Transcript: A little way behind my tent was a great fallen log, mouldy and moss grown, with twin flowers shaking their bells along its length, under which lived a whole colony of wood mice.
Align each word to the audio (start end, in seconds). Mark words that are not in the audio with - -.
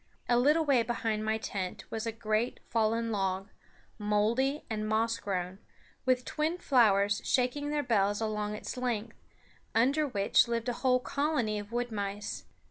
A 0.27 0.35
little 0.39 0.65
way 0.65 0.81
behind 0.81 1.23
my 1.23 1.37
tent 1.37 1.83
was 1.91 2.07
a 2.07 2.11
great 2.11 2.59
fallen 2.67 3.11
log, 3.11 3.49
mouldy 3.99 4.65
and 4.67 4.89
moss 4.89 5.19
grown, 5.19 5.59
with 6.07 6.25
twin 6.25 6.57
flowers 6.57 7.21
shaking 7.23 7.69
their 7.69 7.83
bells 7.83 8.19
along 8.19 8.55
its 8.55 8.77
length, 8.77 9.21
under 9.75 10.07
which 10.07 10.47
lived 10.47 10.67
a 10.69 10.73
whole 10.81 10.99
colony 11.01 11.59
of 11.59 11.71
wood 11.71 11.91
mice. 11.91 12.45